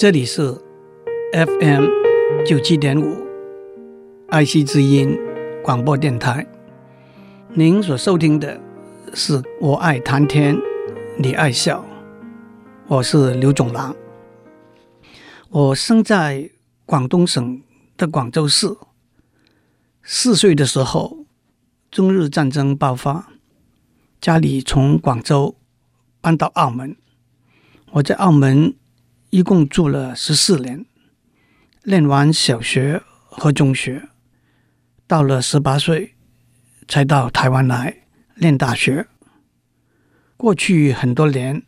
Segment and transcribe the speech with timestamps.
[0.00, 0.54] 这里是
[1.32, 1.84] FM
[2.46, 3.16] 九七点五
[4.28, 5.18] 爱惜之音
[5.60, 6.46] 广播电台。
[7.52, 8.60] 您所收听的
[9.12, 10.56] 是我爱谈天，
[11.18, 11.84] 你爱笑。
[12.86, 13.96] 我是刘总郎。
[15.48, 16.48] 我生在
[16.86, 17.60] 广东省
[17.96, 18.68] 的广州市。
[20.04, 21.26] 四岁的时候，
[21.90, 23.32] 中日战争爆发，
[24.20, 25.56] 家里从广州
[26.20, 26.96] 搬到澳门。
[27.94, 28.76] 我在澳门
[29.30, 30.86] 一共住了十四年，
[31.84, 34.08] 念完小学和中学，
[35.06, 36.14] 到了十八岁
[36.86, 38.04] 才到台湾来
[38.36, 39.06] 念大学。
[40.38, 41.62] 过去很多年，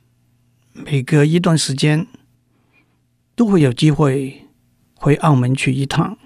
[0.73, 2.07] 每隔一段时间
[3.35, 4.47] 都会有机会
[4.95, 6.17] 回澳门去一趟，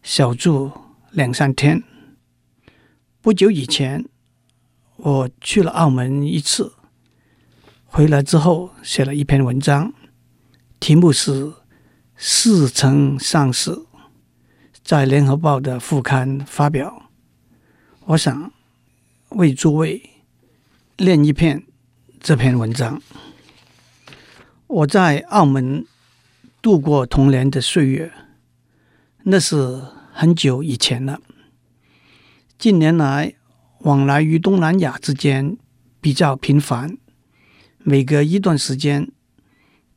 [0.00, 0.70] 小住
[1.10, 1.82] 两三天。
[3.20, 4.04] 不久以前，
[4.96, 6.74] 我去了澳门一次。
[7.84, 9.92] 回来之后，写了一篇文章，
[10.82, 11.44] 题目是
[12.16, 13.70] 《似曾相识》，
[14.82, 17.08] 在《联合报》的副刊发表。
[18.06, 18.52] 我想
[19.28, 20.10] 为诸位
[20.96, 21.64] 念一篇
[22.18, 23.00] 这篇文章。
[24.66, 25.86] 我在澳门
[26.60, 28.12] 度过童年的岁月，
[29.22, 31.20] 那是很久以前了。
[32.58, 33.34] 近年来，
[33.82, 35.56] 往来于东南亚之间
[36.00, 36.98] 比较频繁。
[37.78, 39.12] 每隔一段时间，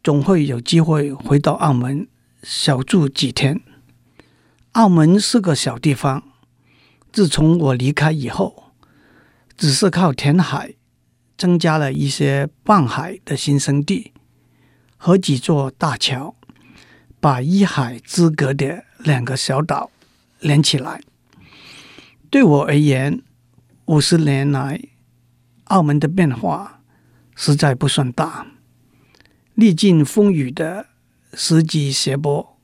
[0.05, 2.07] 总会有机会回到澳门
[2.43, 3.59] 小住几天。
[4.73, 6.23] 澳门是个小地方，
[7.11, 8.71] 自从我离开以后，
[9.57, 10.75] 只是靠填海
[11.35, 14.13] 增加了一些半海的新生地
[14.95, 16.35] 和几座大桥，
[17.19, 19.89] 把一海之隔的两个小岛
[20.39, 21.01] 连起来。
[22.29, 23.23] 对我而言，
[23.85, 24.79] 五十年来
[25.63, 26.81] 澳门的变化。
[27.37, 28.45] 实在不算大，
[29.55, 30.87] 历尽风雨的
[31.33, 32.57] 石级斜坡，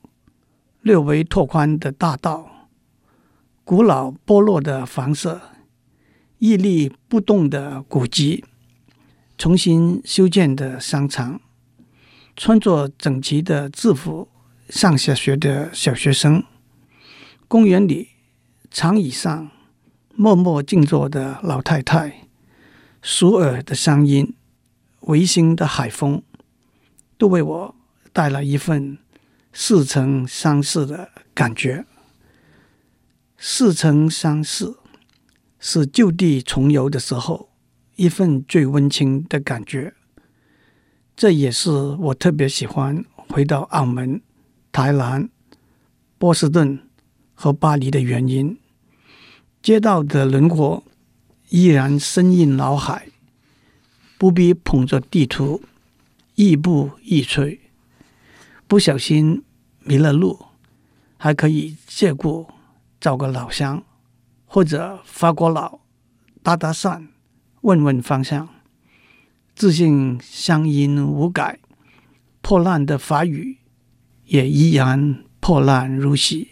[0.82, 2.68] 略微拓宽的大道，
[3.64, 5.40] 古老剥落的房舍，
[6.40, 8.44] 屹立不动的古迹，
[9.38, 11.40] 重新修建的商场，
[12.36, 14.28] 穿着整齐的制服
[14.68, 16.44] 上下学的小学生，
[17.48, 18.10] 公园里
[18.70, 19.50] 长椅上
[20.14, 22.28] 默默静坐的老太太，
[23.02, 24.34] 熟耳的声音。
[25.06, 26.22] 微醺的海风，
[27.22, 27.76] 都为我
[28.12, 28.98] 带来一份
[29.54, 31.86] 似曾相识的感觉。
[33.38, 34.74] 似曾相识，
[35.60, 37.52] 是旧地重游的时候
[37.96, 39.94] 一份最温馨的感觉。
[41.16, 44.20] 这也是我特别喜欢回到澳门、
[44.72, 45.30] 台南、
[46.18, 46.80] 波士顿
[47.36, 48.58] 和巴黎的原因。
[49.62, 50.84] 街道的轮廓
[51.50, 53.10] 依然深印脑海。
[54.18, 55.62] 不必捧着地图，
[56.42, 57.62] 亦步亦趋。
[58.68, 59.44] 不小心
[59.82, 60.48] 迷了路，
[61.16, 62.48] 还可以借故
[63.00, 63.84] 找个老乡，
[64.46, 65.82] 或者法国佬
[66.42, 67.10] 搭搭讪，
[67.62, 68.50] 问问方向。
[69.54, 71.60] 自信乡音无改，
[72.42, 73.60] 破烂的法语
[74.26, 76.48] 也依然破烂如洗。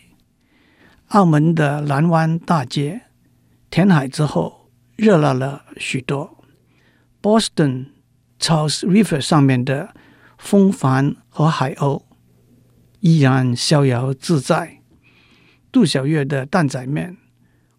[1.08, 3.02] 澳门的南湾大街
[3.72, 6.38] 填海之后，热闹了许多。
[7.24, 7.88] Boston
[8.40, 9.94] Charles River 上面的
[10.38, 12.04] 风帆和海鸥
[13.02, 14.82] 依然逍遥自在。
[15.72, 17.18] 杜小月的蛋仔面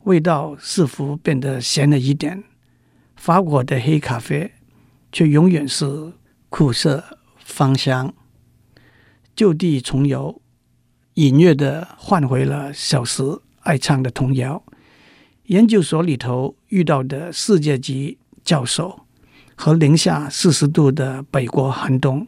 [0.04, 2.44] 味道似乎变得咸了一点。
[3.16, 4.52] 法国的黑咖啡
[5.10, 6.12] 却永远是
[6.48, 8.14] 苦涩芳香。
[9.34, 10.40] 旧地重游，
[11.14, 13.22] 隐约的唤回了小时
[13.60, 14.62] 爱唱的童谣。
[15.44, 18.99] 研究所里头遇到的世界级教授。
[19.62, 22.26] 和零下四十度的北国寒冬，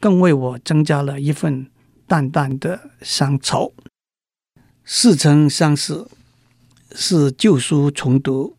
[0.00, 1.66] 更为我增加了一份
[2.06, 3.74] 淡淡的乡愁。
[4.82, 6.06] 似曾相识，
[6.94, 8.56] 是旧书重读、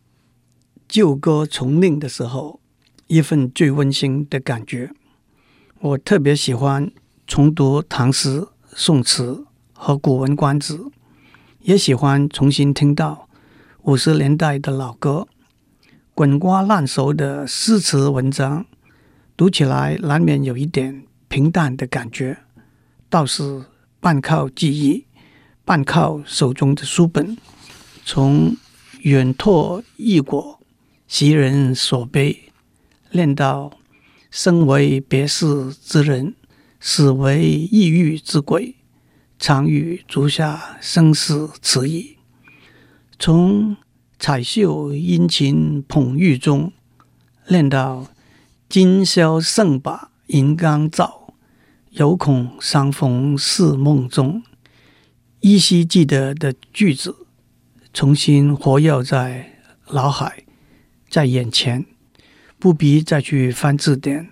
[0.86, 2.60] 旧歌重听的时候，
[3.08, 4.92] 一份最温馨的感觉。
[5.80, 6.88] 我特别喜欢
[7.26, 10.78] 重读唐诗、宋词和古文观止，
[11.62, 13.28] 也喜欢重新听到
[13.82, 15.26] 五十年代的老歌。
[16.16, 18.64] 滚瓜烂熟的诗词文章，
[19.36, 22.38] 读起来难免有一点平淡的感觉，
[23.10, 23.66] 倒是
[24.00, 25.04] 半靠记忆，
[25.66, 27.36] 半靠手中的书本，
[28.02, 28.56] 从
[29.00, 30.58] 远拓异国，
[31.06, 32.50] 袭人所悲，
[33.10, 33.76] 念到
[34.30, 36.34] 生为别世之人，
[36.80, 38.74] 死为异域之鬼，
[39.38, 42.16] 常与足下生死此意，
[43.18, 43.76] 从。
[44.18, 46.72] 彩绣殷勤捧玉钟，
[47.48, 48.06] 念到
[48.68, 51.34] 今宵胜把银缸照，
[51.90, 54.42] 犹恐相逢是梦中，
[55.40, 57.14] 依稀记得的句子，
[57.92, 59.58] 重新活跃在
[59.90, 60.44] 脑海，
[61.10, 61.84] 在眼前，
[62.58, 64.28] 不必再去翻字典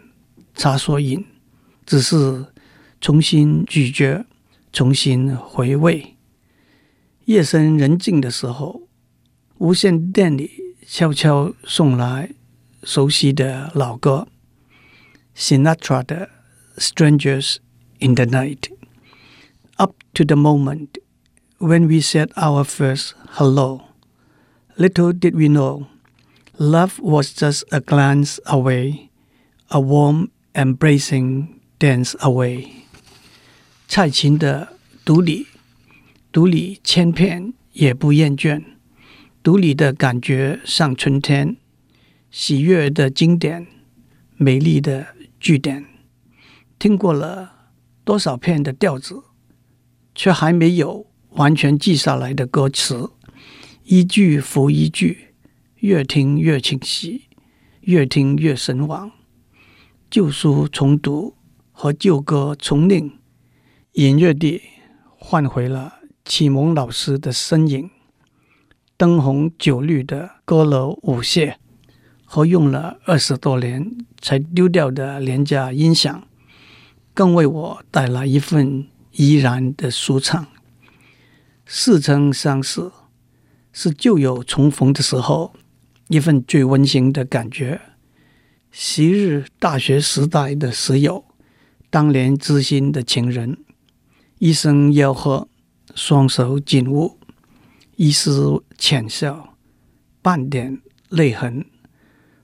[0.54, 1.24] 查索引，
[1.84, 2.46] 只是
[3.00, 4.24] 重新咀嚼，
[4.72, 6.16] 重新回味。
[7.26, 8.83] 夜深人静的时候，
[9.63, 12.31] 无线电里悄悄送来
[12.83, 14.27] 熟悉的老歌，
[15.35, 16.29] Sinatra 的。
[16.77, 17.57] Strangers
[17.99, 18.69] in the night,
[19.75, 20.97] up to the moment
[21.57, 23.81] when we said our first hello.
[24.77, 25.87] Little did we know,
[26.57, 29.09] love was just a glance away,
[29.67, 32.67] a warm embracing dance away.
[33.89, 35.47] 蔡琴的读你，
[36.31, 38.63] 读你千遍也不厌倦，
[39.44, 41.58] 读你的感觉像春天，
[42.30, 43.66] 喜悦的经典，
[44.38, 45.08] 美丽的
[45.38, 45.84] 句点。
[46.78, 47.52] 听过了
[48.04, 49.22] 多少遍的调子，
[50.14, 53.10] 却还没有完全记下来的歌词，
[53.82, 55.34] 一句复一句，
[55.80, 57.24] 越听越清晰，
[57.82, 59.12] 越听越神往。
[60.08, 61.36] 旧书重读
[61.70, 63.18] 和旧歌重令，
[63.92, 64.62] 隐约地
[65.18, 67.90] 唤回了启蒙老师的身影。
[68.96, 71.54] 灯红酒绿的歌楼舞榭，
[72.24, 76.26] 和用了二十多年才丢掉的廉价音响。
[77.12, 80.48] 更为我带来一份怡然的舒畅。
[81.66, 82.90] 似曾相识，
[83.72, 85.54] 是旧友重逢的时候
[86.08, 87.80] 一份最温馨的感觉。
[88.70, 91.24] 昔日大学时代的室友，
[91.90, 93.58] 当年知心的情人，
[94.38, 95.48] 一声吆喝，
[95.94, 97.16] 双手紧握，
[97.96, 99.56] 一丝浅笑，
[100.20, 101.64] 半点泪痕，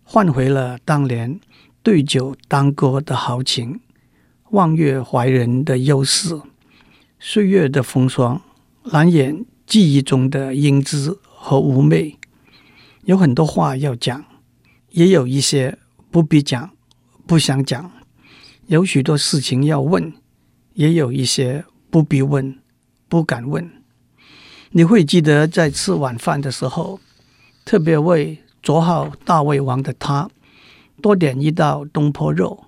[0.04, 1.40] 唤回了当年
[1.82, 3.80] 对酒当歌的豪情。
[4.50, 6.42] 望月怀人的忧思，
[7.18, 8.42] 岁月的风霜，
[8.84, 12.16] 难掩记忆中的英姿和妩媚。
[13.04, 14.24] 有很多话要讲，
[14.90, 15.78] 也有一些
[16.10, 16.70] 不必讲，
[17.26, 17.90] 不想讲。
[18.66, 20.12] 有许多事情要问，
[20.74, 22.58] 也有一些不必问，
[23.08, 23.68] 不敢问。
[24.72, 27.00] 你会记得在吃晚饭的时候，
[27.64, 30.30] 特别为座号大胃王的他
[31.02, 32.66] 多点一道东坡肉。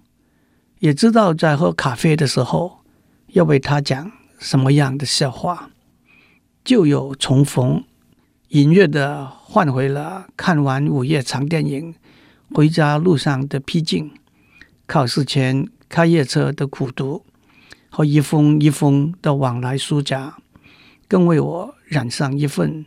[0.80, 2.80] 也知道在喝咖啡的时候
[3.28, 4.10] 要为他讲
[4.40, 5.70] 什么样的笑话。
[6.64, 7.84] 旧友重逢，
[8.48, 11.94] 隐约的唤回了看完午夜场电影
[12.52, 14.10] 回家路上的僻静，
[14.88, 17.24] 考试前开夜车的苦读，
[17.90, 20.36] 和一封一封的往来书夹，
[21.06, 22.86] 更为我染上一份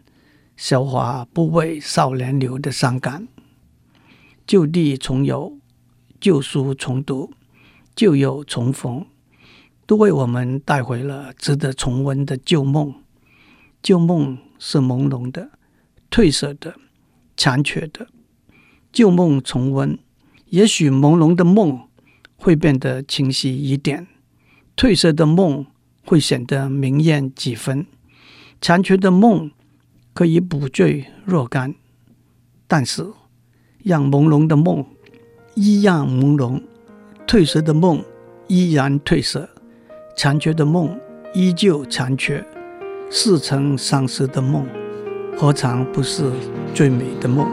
[0.57, 3.27] 韶华不为少年留的伤感。
[4.47, 5.59] 旧地重游，
[6.19, 7.31] 旧书重读。
[7.95, 9.05] 旧友重逢，
[9.85, 12.95] 都为我们带回了值得重温的旧梦。
[13.83, 15.51] 旧梦是朦胧的、
[16.09, 16.75] 褪色的、
[17.37, 18.07] 残缺的。
[18.91, 19.99] 旧梦重温，
[20.47, 21.87] 也许朦胧的梦
[22.35, 24.07] 会变得清晰一点，
[24.75, 25.67] 褪色的梦
[26.03, 27.85] 会显得明艳几分，
[28.61, 29.51] 残缺的梦
[30.13, 31.75] 可以补缀若干。
[32.67, 33.05] 但是，
[33.83, 34.85] 让朦胧的梦
[35.53, 36.61] 一样朦胧。
[37.27, 38.03] 褪色的梦
[38.47, 39.49] 依然褪色，
[40.15, 40.95] 残缺的梦
[41.33, 42.45] 依旧残缺，
[43.09, 44.67] 似曾相识的梦，
[45.35, 46.31] 何尝不是
[46.73, 47.47] 最美的梦？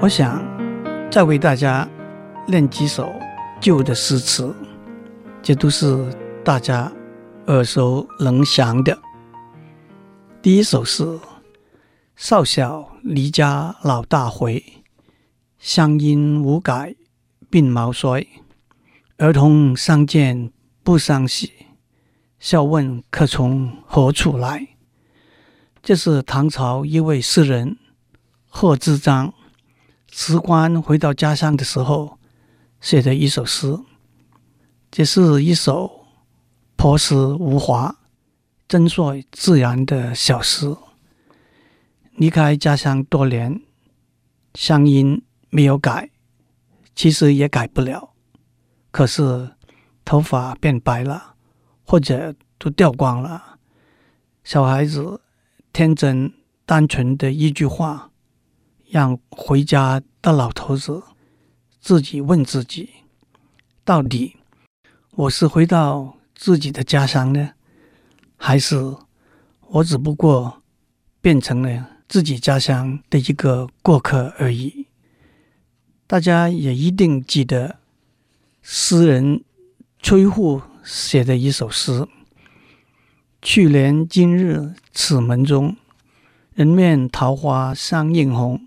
[0.00, 0.44] 我想
[1.10, 1.88] 再为大家
[2.46, 3.12] 念几首
[3.60, 4.54] 旧的诗词，
[5.42, 6.12] 这都是
[6.44, 6.92] 大家
[7.46, 8.98] 耳熟能详的。
[10.42, 11.18] 第一首是
[12.16, 14.62] “少小离家老大回”。
[15.58, 16.94] 乡音无改
[17.50, 18.24] 鬓毛衰，
[19.16, 20.52] 儿童相见
[20.84, 21.50] 不相识，
[22.38, 24.68] 笑问客从何处来。
[25.82, 27.76] 这是唐朝一位诗人
[28.46, 29.34] 贺知章
[30.10, 32.18] 辞官回到家乡的时候
[32.80, 33.76] 写的一首诗。
[34.90, 36.06] 这是一首
[36.76, 37.96] 朴实无华、
[38.66, 40.76] 真率自然的小诗。
[42.12, 43.60] 离开家乡多年，
[44.54, 45.22] 乡音。
[45.50, 46.10] 没有改，
[46.94, 48.10] 其实也改不了。
[48.90, 49.52] 可是
[50.04, 51.36] 头发变白了，
[51.84, 53.58] 或者都掉光了。
[54.44, 55.22] 小孩子
[55.72, 56.30] 天真
[56.66, 58.10] 单纯的一句话，
[58.90, 61.02] 让回家的老头子
[61.80, 62.90] 自己问自己：
[63.86, 64.36] 到底
[65.18, 67.50] 我是回到自己的家乡呢，
[68.36, 68.76] 还是
[69.66, 70.62] 我只不过
[71.20, 74.86] 变成了自己家乡的一个过客而已？
[76.06, 77.80] 大家也一定记得
[78.62, 79.42] 诗人
[80.00, 82.06] 崔护写的一首诗
[83.42, 85.76] ：“去年今日此门中，
[86.54, 88.64] 人面桃花相映红。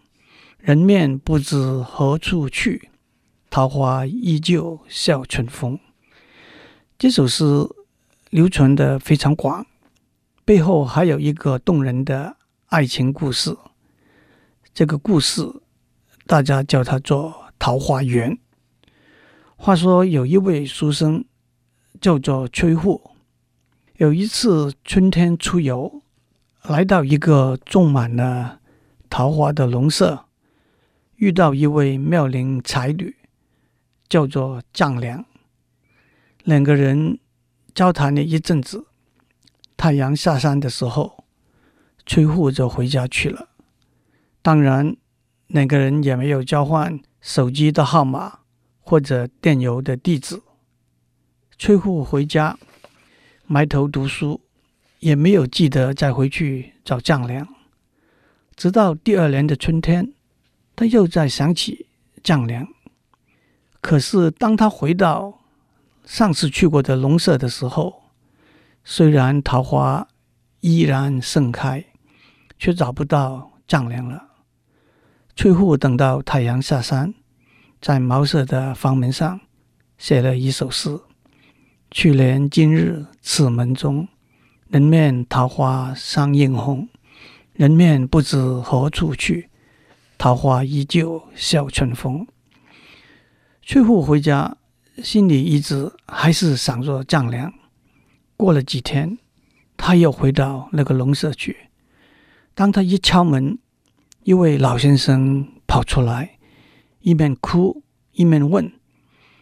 [0.58, 2.90] 人面不知何处去，
[3.50, 5.80] 桃花依旧笑春风。”
[7.02, 7.44] 这首诗
[8.30, 9.66] 流传的非常广，
[10.46, 13.58] 背后还有一个动人的爱情故事。
[14.72, 15.42] 这个故事，
[16.28, 18.34] 大家叫它做《桃花源》。
[19.56, 21.26] 话说有一位书生
[22.00, 23.02] 叫做崔护，
[23.96, 26.04] 有一次春天出游，
[26.62, 28.60] 来到一个种满了
[29.10, 30.26] 桃花的农舍，
[31.16, 33.16] 遇到一位妙龄才女，
[34.08, 35.26] 叫做丈良。
[36.44, 37.20] 两个人
[37.74, 38.86] 交谈了一阵子，
[39.78, 41.26] 太阳下山的时候，
[42.06, 43.50] 崔护就回家去了。
[44.42, 44.96] 当然，
[45.48, 48.40] 两个人也没有交换手机的号码
[48.80, 50.42] 或者电邮的地址。
[51.60, 52.58] 崔护回家
[53.46, 54.42] 埋头读书，
[55.00, 57.48] 也没有记得再回去找丈娘。
[58.56, 60.12] 直到第二年的春天，
[60.76, 61.86] 他又再想起
[62.24, 62.68] 丈娘。
[63.80, 65.41] 可是当他回到
[66.06, 68.04] 上次去过的农舍的时候，
[68.84, 70.08] 虽然桃花
[70.60, 71.86] 依然盛开，
[72.58, 74.28] 却找不到丈量了。
[75.36, 77.14] 崔护等到太阳下山，
[77.80, 79.40] 在茅舍的房门上
[79.98, 81.00] 写了一首诗
[81.92, 84.08] ：“去年今日此门中，
[84.68, 86.90] 人面桃花相映红。
[87.54, 89.50] 人面不知何处去，
[90.18, 92.28] 桃花依旧笑春风。”
[93.62, 94.58] 崔护回家。
[94.98, 97.54] 心里一直还是想着丈量。
[98.36, 99.18] 过了几天，
[99.78, 101.70] 他又回到那个农舍去。
[102.54, 103.58] 当他一敲门，
[104.24, 106.38] 一位老先生跑出来，
[107.00, 108.72] 一面哭一面问：“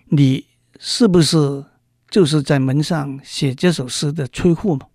[0.09, 0.45] 你
[0.79, 1.65] 是不是
[2.09, 4.87] 就是在门上写这首诗的崔护吗？”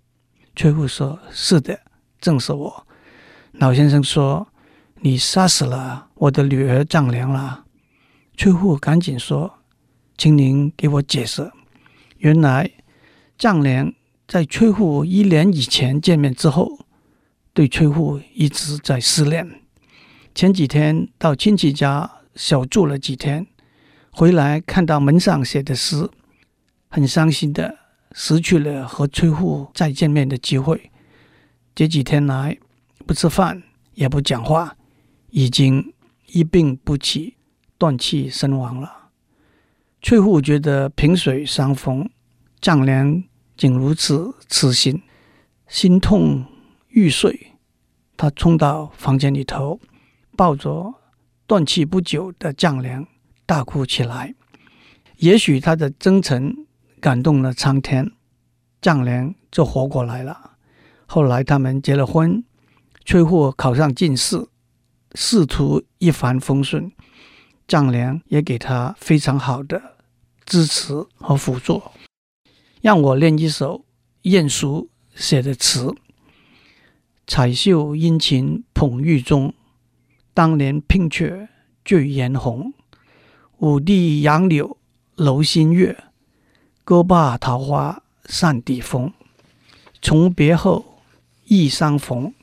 [0.55, 1.81] 崔护说：“是的，
[2.21, 2.87] 正是我。”
[3.53, 4.47] 老先生说
[5.01, 7.65] ：“你杀死了我的女儿丈量了。”
[8.37, 9.59] 崔护赶紧说。
[10.17, 11.51] 请您给我解释。
[12.19, 12.71] 原来
[13.37, 13.93] 丈娘
[14.27, 16.79] 在崔护一年以前见面之后，
[17.53, 19.61] 对崔护一直在思念。
[20.35, 23.47] 前几天到亲戚家小住了几天，
[24.11, 26.09] 回来看到门上写的诗，
[26.89, 27.79] 很伤心的
[28.13, 30.91] 失去了和崔护再见面的机会。
[31.75, 32.57] 这几天来
[33.07, 33.63] 不吃饭
[33.95, 34.77] 也不讲话，
[35.31, 35.93] 已经
[36.27, 37.37] 一病不起，
[37.77, 39.04] 断气身亡了。
[40.05, 42.07] 翠护觉得萍水相逢，
[42.61, 43.25] 丈娘
[43.57, 45.03] 竟如此痴心，
[45.67, 46.45] 心痛
[46.89, 47.53] 欲碎。
[48.15, 49.81] 他冲到房间里头，
[50.37, 50.93] 抱着
[51.47, 53.07] 断气不久的丈娘
[53.47, 54.35] 大哭起来。
[55.17, 56.55] 也许他的真诚
[57.01, 58.13] 感动了苍天，
[58.83, 60.59] 丈娘就活过来了。
[61.07, 62.45] 后来他们结了婚，
[63.07, 64.49] 崔护考上进士，
[65.15, 66.93] 仕途一帆风顺，
[67.67, 69.94] 丈娘也给他非常好的。
[70.47, 71.83] 支持和辅助，
[72.81, 73.85] 让我念一首
[74.23, 75.95] 晏殊写的词
[77.27, 79.55] ：“彩绣殷勤捧玉钟，
[80.35, 81.49] 当年拼却
[81.85, 82.73] 醉颜红。
[83.59, 84.77] 舞地杨柳
[85.15, 86.05] 楼新月，
[86.85, 89.13] 歌罢桃花扇底风。
[90.03, 91.01] 从别后，
[91.47, 92.35] 忆相逢，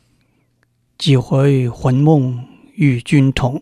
[0.98, 3.62] 几回魂梦与君同。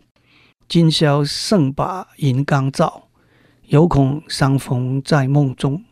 [0.66, 3.08] 今宵胜把银缸照。”
[3.70, 5.84] 有恐相逢在梦中。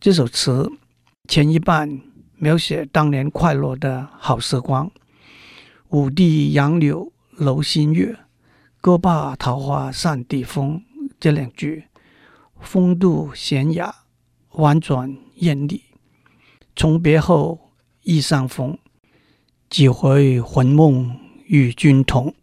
[0.00, 0.72] 这首词
[1.28, 2.00] 前一半
[2.36, 4.90] 描写当年快乐的好时光，
[5.90, 8.16] 舞地杨柳楼新月，
[8.80, 10.82] 歌罢桃花扇底风。
[11.20, 11.84] 这两句
[12.58, 13.94] 风度娴雅，
[14.52, 15.82] 婉转艳丽。
[16.74, 17.72] 从别后，
[18.04, 18.78] 亦相逢，
[19.68, 22.34] 几回魂梦与君同。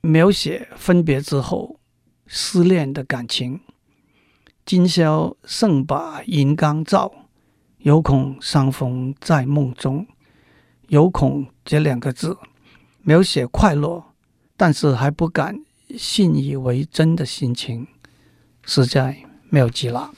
[0.00, 1.78] 描写分别之后。
[2.26, 3.60] 失恋的感情，
[4.64, 7.12] 今宵胜把银缸照，
[7.78, 10.06] 有恐相逢在梦中。
[10.88, 12.36] 有恐这两个字，
[13.02, 14.04] 描写快乐，
[14.56, 15.64] 但是还不敢
[15.96, 17.86] 信以为真的心情，
[18.64, 20.12] 实在妙极了。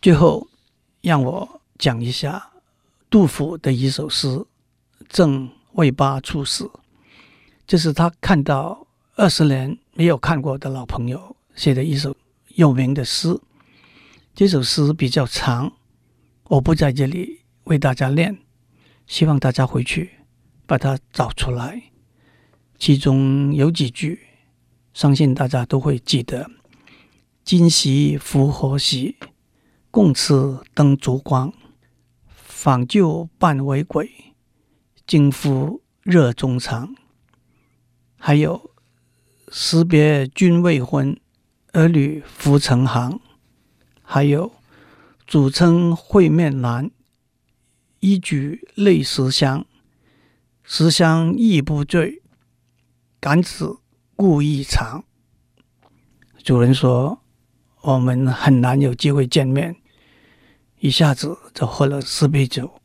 [0.00, 0.46] 最后，
[1.00, 2.52] 让我讲一下
[3.10, 4.28] 杜甫的一首诗
[5.08, 6.64] 《赠卫八处士》，
[7.66, 8.81] 这是他看到
[9.14, 9.78] 二十年。
[9.94, 12.16] 没有看过的老朋友写的一首
[12.54, 13.38] 有名的诗，
[14.34, 15.70] 这首诗比较长，
[16.44, 18.38] 我不在这里为大家念，
[19.06, 20.12] 希望大家回去
[20.64, 21.90] 把它找出来。
[22.78, 24.18] 其中有几句
[24.94, 26.50] 相信大家都会记得：
[27.44, 29.16] 今夕复何夕，
[29.90, 31.52] 共此灯烛光。
[32.34, 34.10] 访旧半为鬼，
[35.06, 36.94] 惊呼热衷肠。
[38.16, 38.71] 还有
[39.54, 41.14] 识别君未婚，
[41.72, 43.20] 儿女复成行。
[44.02, 44.50] 还有
[45.26, 46.90] 主称会面难，
[48.00, 49.66] 一举泪十香。
[50.62, 52.22] 十香亦不醉，
[53.20, 53.76] 感此
[54.16, 55.04] 故意长。
[56.42, 57.20] 主人说
[57.82, 59.76] ：“我们很难有机会见面，
[60.78, 62.80] 一下子就喝了四杯酒。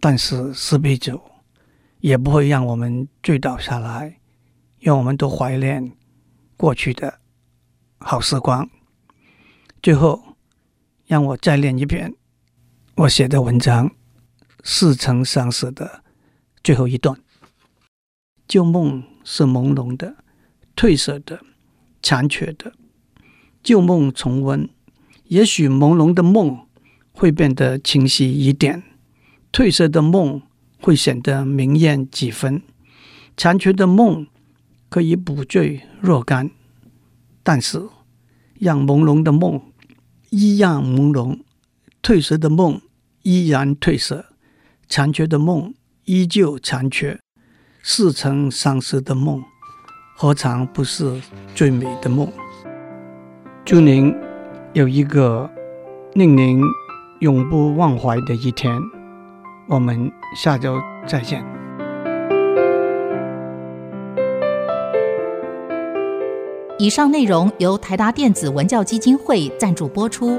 [0.00, 1.22] 但是四杯酒
[2.00, 4.18] 也不会让我们醉倒下来，
[4.82, 5.92] 让我们都怀念
[6.56, 7.20] 过去的
[7.98, 8.68] 好时光。
[9.80, 10.36] 最后，
[11.06, 12.12] 让我再念一遍
[12.96, 13.88] 我写的文章
[14.64, 16.02] 《似曾相识》的。”
[16.64, 17.16] 最后一段，
[18.46, 20.16] 旧梦是朦胧的、
[20.76, 21.40] 褪色的、
[22.02, 22.72] 残缺的。
[23.62, 24.68] 旧梦重温，
[25.24, 26.66] 也许朦胧的梦
[27.12, 28.82] 会变得清晰一点，
[29.52, 30.42] 褪色的梦
[30.80, 32.62] 会显得明艳几分，
[33.36, 34.26] 残缺的梦
[34.92, 36.50] 可以补缀若干。
[37.42, 37.88] 但是，
[38.60, 39.60] 让朦胧的梦
[40.30, 41.40] 一样朦胧，
[42.02, 42.80] 褪色的梦
[43.22, 44.26] 依然褪色，
[44.88, 45.72] 残缺的梦。
[46.04, 47.20] 依旧残缺，
[47.80, 49.40] 似曾相识的梦，
[50.16, 51.22] 何尝不是
[51.54, 52.28] 最美的梦？
[53.64, 54.12] 祝您
[54.72, 55.48] 有一个
[56.14, 56.60] 令您
[57.20, 58.76] 永不忘怀的一天。
[59.68, 61.61] 我们下周再见。
[66.82, 70.36] 以上内容由台达电子文教基金会赞助播出。